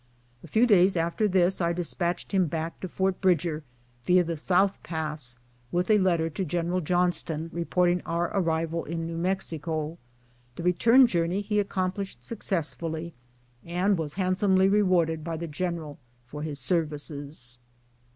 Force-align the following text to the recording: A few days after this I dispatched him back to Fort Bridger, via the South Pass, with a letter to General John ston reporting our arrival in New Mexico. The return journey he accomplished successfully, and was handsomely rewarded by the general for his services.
A 0.43 0.47
few 0.47 0.65
days 0.65 0.97
after 0.97 1.27
this 1.27 1.61
I 1.61 1.73
dispatched 1.73 2.31
him 2.31 2.47
back 2.47 2.79
to 2.79 2.87
Fort 2.87 3.21
Bridger, 3.21 3.63
via 4.03 4.23
the 4.23 4.35
South 4.35 4.81
Pass, 4.81 5.37
with 5.71 5.91
a 5.91 5.99
letter 5.99 6.27
to 6.27 6.43
General 6.43 6.81
John 6.81 7.11
ston 7.11 7.51
reporting 7.53 8.01
our 8.03 8.35
arrival 8.35 8.83
in 8.85 9.05
New 9.05 9.15
Mexico. 9.19 9.99
The 10.55 10.63
return 10.63 11.05
journey 11.05 11.41
he 11.41 11.59
accomplished 11.59 12.23
successfully, 12.23 13.13
and 13.63 13.95
was 13.95 14.15
handsomely 14.15 14.67
rewarded 14.69 15.23
by 15.23 15.37
the 15.37 15.47
general 15.47 15.99
for 16.25 16.41
his 16.41 16.59
services. 16.59 17.59